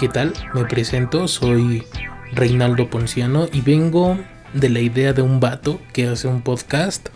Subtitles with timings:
[0.00, 0.32] ¿Qué tal?
[0.54, 1.84] Me presento, soy
[2.32, 4.18] Reinaldo Ponciano y vengo
[4.54, 7.10] de la idea de un vato que hace un podcast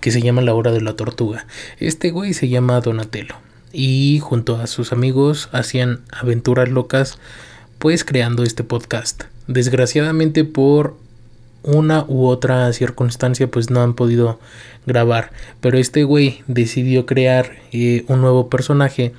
[0.00, 1.48] que se llama La Hora de la Tortuga.
[1.80, 3.34] Este güey se llama Donatello
[3.72, 7.18] y junto a sus amigos hacían aventuras locas
[7.80, 9.24] pues creando este podcast.
[9.48, 10.96] Desgraciadamente por
[11.62, 14.38] una u otra circunstancia pues no han podido
[14.86, 15.32] grabar.
[15.60, 19.12] Pero este güey decidió crear eh, un nuevo personaje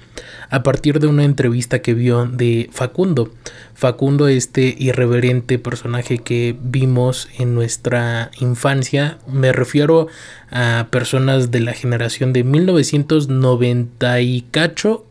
[0.49, 3.31] a partir de una entrevista que vio de Facundo.
[3.73, 10.07] Facundo, este irreverente personaje que vimos en nuestra infancia, me refiero
[10.51, 14.45] a personas de la generación de 1990 y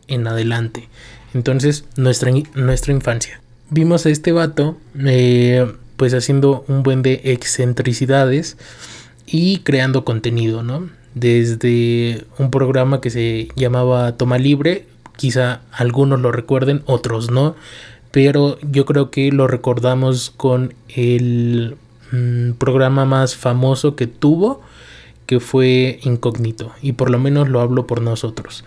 [0.07, 0.87] en adelante.
[1.33, 3.41] Entonces, nuestra, nuestra infancia.
[3.69, 5.65] Vimos a este vato eh,
[6.01, 8.57] pues haciendo un buen de excentricidades
[9.27, 10.89] y creando contenido, ¿no?
[11.13, 17.55] Desde un programa que se llamaba Toma Libre, quizá algunos lo recuerden, otros no,
[18.09, 21.77] pero yo creo que lo recordamos con el
[22.11, 24.61] mm, programa más famoso que tuvo,
[25.27, 28.63] que fue Incógnito, y por lo menos lo hablo por nosotros.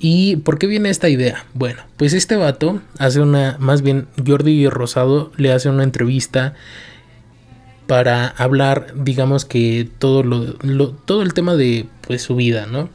[0.00, 1.44] ¿Y por qué viene esta idea?
[1.54, 6.54] Bueno, pues este vato hace una, más bien Jordi Rosado le hace una entrevista
[7.86, 10.54] para hablar, digamos que todo lo,
[10.92, 12.90] todo el tema de pues su vida, ¿no?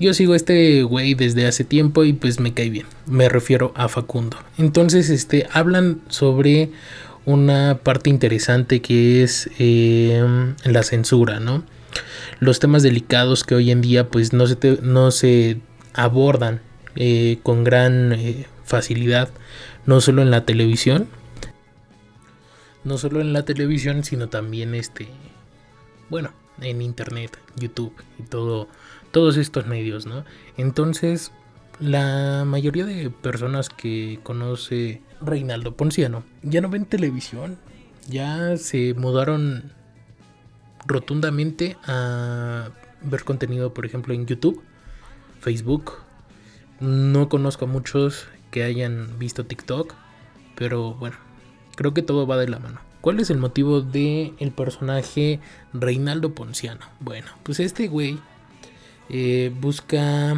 [0.00, 2.86] Yo sigo a este güey desde hace tiempo y pues me cae bien.
[3.06, 4.36] Me refiero a Facundo.
[4.56, 6.70] Entonces, este, hablan sobre
[7.24, 10.22] una parte interesante que es eh,
[10.62, 11.64] la censura, ¿no?
[12.38, 15.58] Los temas delicados que hoy en día pues no se, no se
[15.94, 16.60] abordan
[16.96, 19.30] eh, con gran eh, facilidad,
[19.86, 21.08] no solo en la televisión,
[22.84, 25.08] no solo en la televisión, sino también este,
[26.10, 28.68] bueno, en internet, YouTube y todo,
[29.10, 30.24] todos estos medios, ¿no?
[30.56, 31.32] Entonces,
[31.80, 37.58] la mayoría de personas que conoce Reinaldo Ponciano ya no ven televisión,
[38.08, 39.72] ya se mudaron
[40.86, 42.70] rotundamente a
[43.02, 44.62] ver contenido, por ejemplo, en YouTube
[45.40, 45.92] Facebook.
[46.80, 49.94] No conozco a muchos que hayan visto TikTok,
[50.54, 51.16] pero bueno,
[51.76, 52.80] creo que todo va de la mano.
[53.00, 55.40] ¿Cuál es el motivo del el personaje
[55.72, 56.84] Reinaldo Ponciano?
[57.00, 58.18] Bueno, pues este güey
[59.08, 60.34] eh, busca,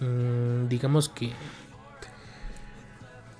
[0.00, 1.32] mm, digamos que,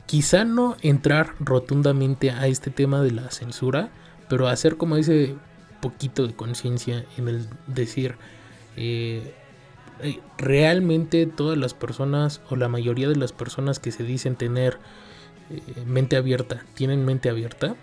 [0.06, 3.91] quizá no entrar rotundamente a este tema de la censura,
[4.28, 5.37] pero hacer como ese
[5.82, 8.16] poquito de conciencia en el decir,
[8.76, 9.34] eh, eh,
[10.36, 14.78] realmente todas las personas o la mayoría de las personas que se dicen tener
[15.50, 17.75] eh, mente abierta tienen mente abierta.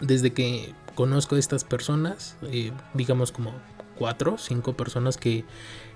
[0.00, 3.52] Desde que conozco a estas personas, eh, digamos como
[3.96, 5.44] cuatro, cinco personas que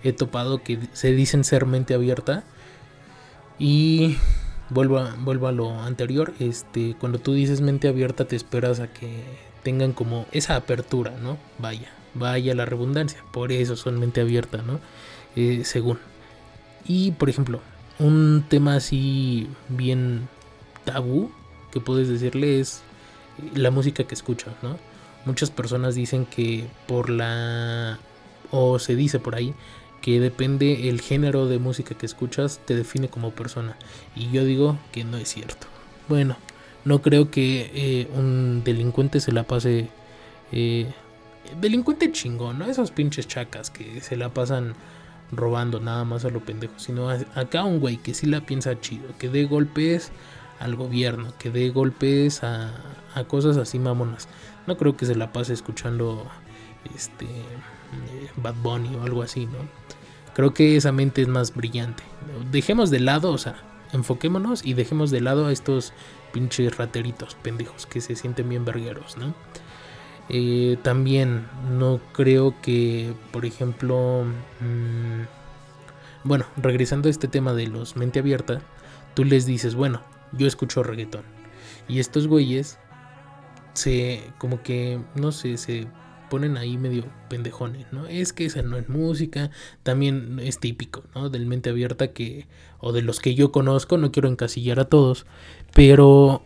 [0.02, 2.44] he topado que se dicen ser mente abierta.
[3.58, 4.16] Y
[4.70, 9.22] vuelvo a, a lo anterior, este, cuando tú dices mente abierta te esperas a que
[9.62, 11.36] tengan como esa apertura, ¿no?
[11.58, 14.80] Vaya, vaya la redundancia, por eso son mente abierta, ¿no?
[15.36, 15.98] Eh, según.
[16.86, 17.60] Y por ejemplo,
[17.98, 20.28] un tema así bien
[20.84, 21.30] tabú
[21.70, 22.82] que puedes decirle es
[23.54, 24.76] la música que escuchas, ¿no?
[25.24, 27.98] Muchas personas dicen que por la...
[28.50, 29.54] o se dice por ahí
[30.00, 33.76] que depende el género de música que escuchas te define como persona.
[34.16, 35.66] Y yo digo que no es cierto.
[36.08, 36.36] Bueno,
[36.84, 39.88] no creo que eh, un delincuente se la pase...
[40.52, 40.86] Eh,
[41.60, 42.66] delincuente chingón, ¿no?
[42.66, 44.74] Esos pinches chacas que se la pasan
[45.32, 49.08] robando nada más a lo pendejo, sino acá un güey que sí la piensa chido,
[49.18, 50.12] que dé golpes
[50.58, 52.72] al gobierno, que dé golpes a,
[53.14, 54.28] a cosas así mamonas.
[54.66, 56.26] No creo que se la pase escuchando
[56.94, 59.58] este eh, Bad Bunny o algo así, ¿no?
[60.34, 62.02] Creo que esa mente es más brillante.
[62.50, 63.56] Dejemos de lado, o sea,
[63.92, 65.92] enfoquémonos y dejemos de lado a estos
[66.32, 69.34] pinches rateritos pendejos que se sienten bien vergueros, ¿no?
[70.32, 71.46] Eh, también
[71.76, 74.24] no creo que, por ejemplo,
[74.60, 75.22] mm,
[76.22, 78.62] bueno, regresando a este tema de los mente abierta,
[79.14, 80.02] tú les dices, bueno,
[80.32, 81.24] yo escucho reggaetón.
[81.88, 82.78] Y estos güeyes
[83.74, 85.88] se, como que, no sé, se
[86.30, 88.06] ponen ahí medio pendejones, ¿no?
[88.06, 89.50] Es que esa no es música,
[89.82, 91.28] también es típico, ¿no?
[91.28, 92.46] Del mente abierta que,
[92.78, 95.26] o de los que yo conozco, no quiero encasillar a todos,
[95.74, 96.44] pero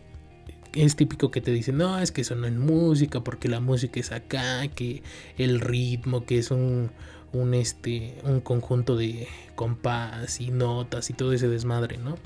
[0.75, 3.99] es típico que te dicen, no, es que eso no es música, porque la música
[3.99, 5.03] es acá, que
[5.37, 6.91] el ritmo, que es un,
[7.33, 12.17] un, este, un conjunto de compás y notas y todo ese desmadre, ¿no?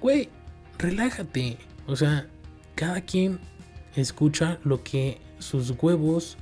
[0.00, 0.28] Güey,
[0.78, 1.58] relájate.
[1.86, 2.28] O sea,
[2.74, 3.38] cada quien
[3.96, 6.36] escucha lo que sus huevos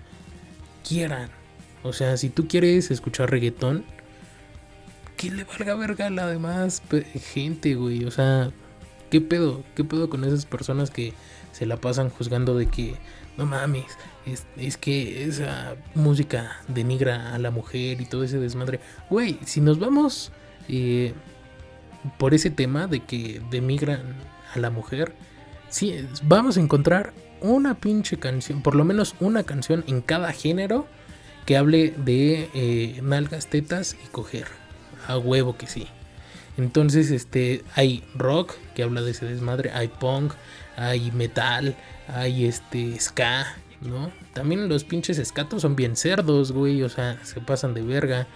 [0.86, 1.30] quieran.
[1.82, 3.84] O sea, si tú quieres escuchar reggaetón,
[5.16, 6.82] que le valga verga a la demás
[7.32, 8.04] gente, güey.
[8.04, 8.50] O sea,
[9.14, 9.62] ¿Qué pedo?
[9.76, 11.12] ¿Qué pedo con esas personas que
[11.52, 12.96] se la pasan juzgando de que,
[13.36, 13.96] no mames,
[14.56, 18.80] es, que esa música denigra a la mujer y todo ese desmadre?
[19.10, 20.32] Güey, si nos vamos
[20.68, 21.14] eh,
[22.18, 24.16] por ese tema de que denigran
[24.52, 25.14] a la mujer,
[25.68, 25.94] sí,
[26.24, 30.88] vamos a encontrar una pinche canción, por lo menos una canción en cada género
[31.46, 34.48] que hable de eh, nalgas, tetas y coger.
[35.06, 35.86] A huevo que sí.
[36.56, 40.34] Entonces, este, hay rock que habla de ese desmadre, hay punk,
[40.76, 41.76] hay metal,
[42.08, 44.12] hay este ska, ¿no?
[44.32, 48.26] También los pinches escatos son bien cerdos, güey, o sea, se pasan de verga.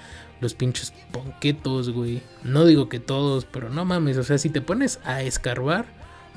[0.41, 2.23] Los pinches ponquetos, güey.
[2.45, 5.87] No digo que todos, pero no mames, o sea, si te pones a escarbar,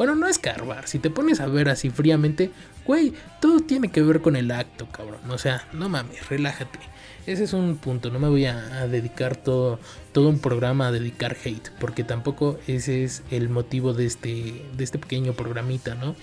[0.02, 2.50] bueno, no escarbar, si te pones a ver así fríamente,
[2.88, 5.30] güey, todo tiene que ver con el acto, cabrón.
[5.30, 6.80] O sea, no mames, relájate.
[7.28, 9.80] Ese es un punto, no me voy a, dedicar todo,
[10.12, 14.84] todo un programa a dedicar hate, porque tampoco ese es el motivo de este, de
[14.84, 16.16] este pequeño programita, ¿no?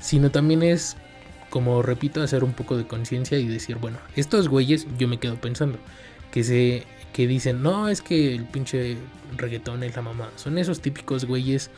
[0.00, 0.96] Sino también es,
[1.50, 5.38] como repito, hacer un poco de conciencia y decir, bueno, estos güeyes, yo me quedo
[5.38, 5.78] pensando,
[6.32, 8.96] que se que dicen, no, es que el pinche
[9.36, 10.30] reggaetón es la mamá.
[10.36, 11.70] Son esos típicos güeyes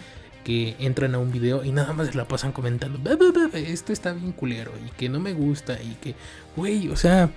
[0.44, 2.98] que entran a un video y nada más la pasan comentando,
[3.52, 6.14] esto está bien culero y que no me gusta y que,
[6.56, 7.30] güey, o sea,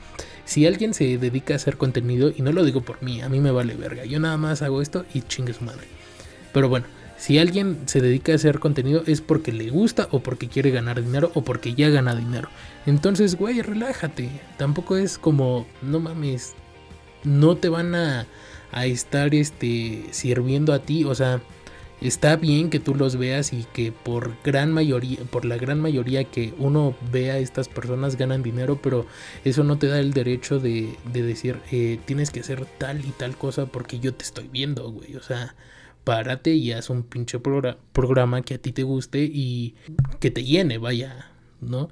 [0.46, 3.40] si alguien se dedica a hacer contenido, y no lo digo por mí, a mí
[3.40, 5.88] me vale verga, yo nada más hago esto y chingue su madre.
[6.54, 6.86] Pero bueno,
[7.22, 11.04] si alguien se dedica a hacer contenido es porque le gusta o porque quiere ganar
[11.04, 12.50] dinero o porque ya gana dinero.
[12.88, 14.30] Entonces, güey, relájate.
[14.58, 16.54] Tampoco es como, no mames,
[17.24, 18.26] no te van a,
[18.72, 21.04] a estar este, sirviendo a ti.
[21.04, 21.42] O sea,
[22.02, 26.24] está bien que tú los veas y que por gran mayoría, por la gran mayoría
[26.24, 29.06] que uno vea estas personas ganan dinero, pero
[29.46, 33.38] eso no te da el derecho de, decir eh, tienes que hacer tal y tal
[33.38, 35.16] cosa porque yo te estoy viendo, güey.
[35.16, 35.56] O sea,
[36.04, 39.76] párate y haz un pinche programa que a ti te guste y
[40.20, 41.32] que te llene, vaya,
[41.62, 41.90] ¿no?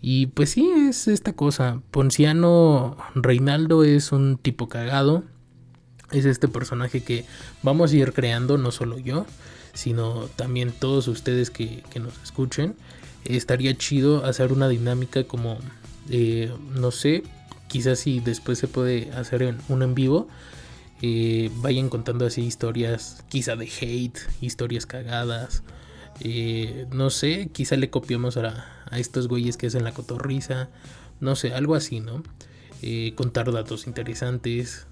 [0.00, 1.82] Y pues sí, es esta cosa.
[1.90, 5.24] Ponciano Reinaldo es un tipo cagado
[6.12, 7.24] es este personaje que
[7.62, 9.26] vamos a ir creando, no solo yo,
[9.74, 12.74] sino también todos ustedes que, nos escuchen.
[13.24, 15.58] Estaría chido hacer una dinámica como,
[16.08, 17.22] eh, no sé,
[17.68, 20.28] quizás si después se puede hacer un en vivo.
[21.00, 25.62] Eh, vayan contando así historias, quizá de hate, historias cagadas.
[26.20, 30.70] Eh, no sé, quizá le copiamos a, a, estos güeyes que hacen la cotorriza.
[31.20, 32.22] No sé, algo así, ¿no?
[33.16, 34.86] contar datos interesantes,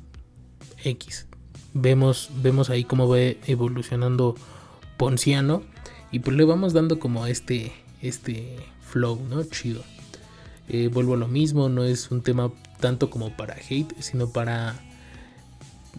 [0.85, 1.27] X.
[1.75, 4.35] Vemos, vemos ahí cómo va evolucionando
[4.97, 5.63] Ponciano.
[6.13, 9.43] Y pues le vamos dando como este, este flow, ¿no?
[9.45, 9.83] Chido.
[10.69, 12.51] Eh, vuelvo a lo mismo, no es un tema
[12.81, 14.75] tanto como para hate, sino para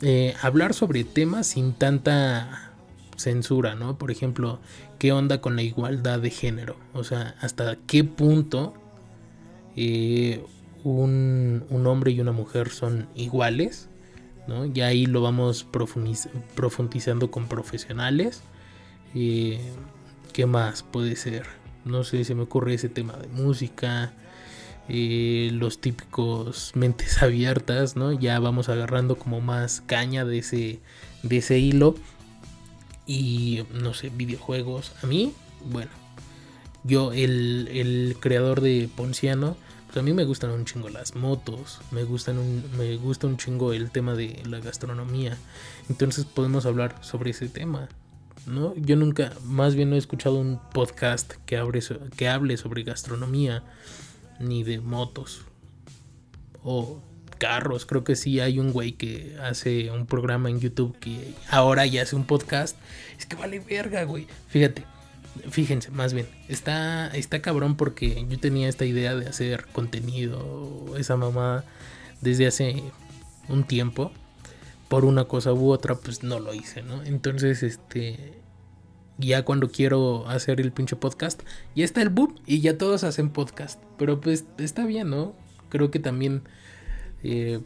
[0.01, 2.73] eh, hablar sobre temas sin tanta
[3.15, 3.97] censura, ¿no?
[3.97, 4.59] Por ejemplo,
[4.99, 6.75] ¿qué onda con la igualdad de género?
[6.93, 8.73] O sea, ¿hasta qué punto
[9.75, 10.43] eh,
[10.83, 13.89] un, un, hombre y una mujer son iguales?
[14.47, 14.65] ¿No?
[14.65, 18.41] Ya ahí lo vamos profundizando con profesionales.
[19.15, 19.59] Eh,
[20.33, 21.45] ¿Qué más puede ser?
[21.85, 24.13] No sé, se me ocurre ese tema de música.
[24.89, 28.11] Eh, los típicos mentes abiertas, ¿no?
[28.11, 30.79] Ya vamos agarrando como más caña de ese,
[31.23, 31.95] de ese hilo.
[33.05, 34.93] Y no sé, videojuegos.
[35.01, 35.33] A mí,
[35.65, 35.91] bueno,
[36.83, 39.57] yo, el, el creador de Ponciano,
[39.97, 43.73] a mí me gustan un chingo las motos, me gustan un, me gusta un chingo
[43.73, 45.37] el tema de la gastronomía.
[45.89, 47.89] Entonces podemos hablar sobre ese tema.
[48.45, 48.73] ¿no?
[48.75, 51.61] Yo nunca, más bien no he escuchado un podcast que,
[52.15, 53.63] que hable sobre gastronomía,
[54.39, 55.41] ni de motos
[56.63, 57.01] o
[57.37, 57.85] carros.
[57.85, 62.03] Creo que sí hay un güey que hace un programa en YouTube que ahora ya
[62.03, 62.77] hace un podcast.
[63.17, 64.27] Es que vale verga, güey.
[64.47, 64.85] Fíjate,
[65.49, 71.17] fíjense, más bien, está, está cabrón porque yo tenía esta idea de hacer contenido, esa
[71.17, 71.63] mamá,
[72.21, 72.83] desde hace
[73.49, 74.11] un tiempo.
[74.87, 77.03] Por una cosa u otra, pues no lo hice, ¿no?
[77.03, 78.35] Entonces, este,
[79.17, 81.41] ya cuando quiero hacer el pinche podcast,
[81.75, 83.81] ya está el boom y ya todos hacen podcast.
[83.97, 85.35] Pero pues está bien, ¿no?
[85.69, 86.43] Creo que también
[87.23, 87.59] eh,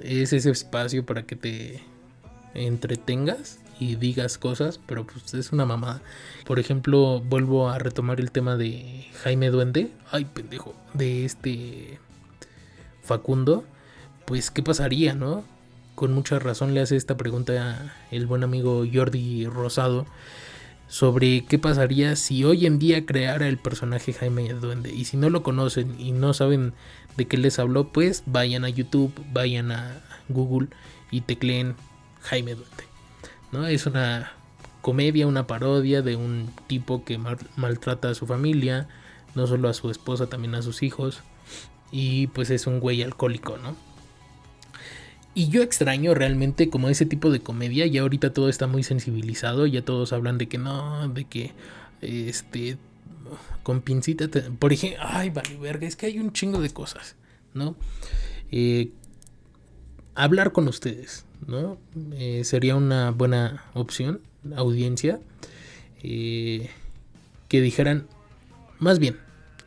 [0.00, 1.82] es ese espacio para que te
[2.54, 6.02] entretengas y digas cosas, pero pues es una mamada.
[6.46, 11.98] Por ejemplo, vuelvo a retomar el tema de Jaime Duende, ay pendejo, de este
[13.02, 13.64] Facundo,
[14.26, 15.44] pues qué pasaría, ¿no?
[15.94, 20.06] Con mucha razón le hace esta pregunta el buen amigo Jordi Rosado
[20.88, 24.92] sobre qué pasaría si hoy en día creara el personaje Jaime Duende.
[24.92, 26.74] Y si no lo conocen y no saben
[27.16, 30.68] de qué les habló, pues vayan a YouTube, vayan a Google
[31.10, 31.76] y tecleen
[32.22, 32.89] Jaime Duende.
[33.52, 33.66] ¿No?
[33.66, 34.32] Es una
[34.80, 37.18] comedia, una parodia de un tipo que
[37.56, 38.88] maltrata a su familia,
[39.34, 41.22] no solo a su esposa, también a sus hijos.
[41.92, 43.76] Y pues es un güey alcohólico, ¿no?
[45.34, 49.66] Y yo extraño realmente como ese tipo de comedia, ya ahorita todo está muy sensibilizado,
[49.66, 51.52] ya todos hablan de que no, de que
[52.00, 52.78] este
[53.62, 54.28] con pincita,
[54.58, 57.14] por ejemplo, ay, vale, verga, es que hay un chingo de cosas,
[57.54, 57.76] ¿no?
[58.50, 58.90] Eh,
[60.16, 61.78] hablar con ustedes, ¿no?
[62.12, 64.20] Eh, sería una buena opción,
[64.56, 65.20] audiencia,
[66.02, 66.70] eh,
[67.48, 68.06] que dijeran,
[68.78, 69.18] más bien,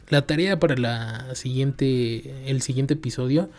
[0.10, 3.50] la tarea para la siguiente, el siguiente episodio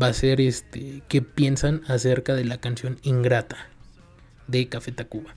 [0.00, 3.68] va a ser este, qué piensan acerca de la canción Ingrata
[4.46, 5.34] de Café Tacuba.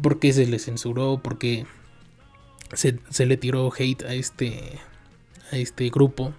[0.00, 1.20] ¿Por qué se le censuró?
[1.22, 1.66] ¿Por qué
[2.72, 4.78] se, se le tiró hate a este,
[5.52, 6.32] a este grupo?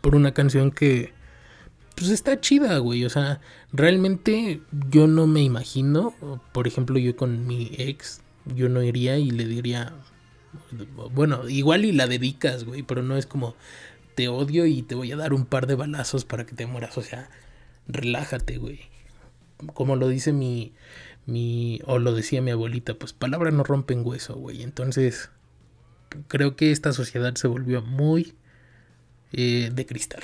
[0.00, 1.12] Por una canción que
[1.94, 3.04] pues está chida, güey.
[3.04, 3.40] O sea,
[3.72, 6.14] realmente yo no me imagino,
[6.52, 8.22] por ejemplo, yo con mi ex,
[8.54, 9.92] yo no iría y le diría,
[11.12, 13.54] bueno, igual y la dedicas, güey, pero no es como,
[14.14, 16.96] te odio y te voy a dar un par de balazos para que te mueras.
[16.98, 17.30] O sea,
[17.86, 18.80] relájate, güey.
[19.74, 20.72] Como lo dice mi,
[21.26, 24.62] mi, o lo decía mi abuelita, pues palabras no rompen hueso, güey.
[24.62, 25.30] Entonces,
[26.28, 28.34] creo que esta sociedad se volvió muy
[29.32, 30.22] eh, de cristal.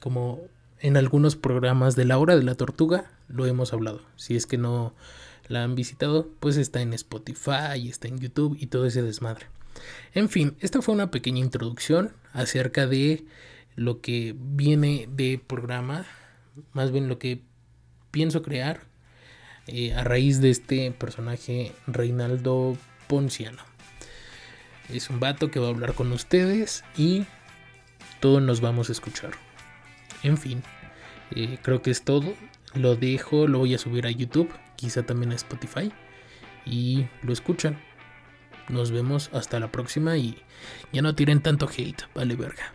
[0.00, 0.40] Como
[0.80, 4.02] en algunos programas de la hora de la tortuga lo hemos hablado.
[4.16, 4.94] Si es que no
[5.48, 9.46] la han visitado, pues está en Spotify, está en YouTube y todo ese desmadre.
[10.12, 13.24] En fin, esta fue una pequeña introducción acerca de
[13.76, 16.06] lo que viene de programa,
[16.72, 17.42] más bien lo que
[18.10, 18.82] pienso crear
[19.66, 22.76] eh, a raíz de este personaje Reinaldo
[23.08, 23.62] Ponciano.
[24.88, 27.26] Es un vato que va a hablar con ustedes y
[28.20, 29.43] todos nos vamos a escuchar.
[30.24, 30.62] En fin,
[31.30, 32.34] eh, creo que es todo.
[32.74, 35.92] Lo dejo, lo voy a subir a YouTube, quizá también a Spotify.
[36.66, 37.78] Y lo escuchan.
[38.68, 40.42] Nos vemos hasta la próxima y
[40.92, 42.72] ya no tiren tanto hate, vale verga.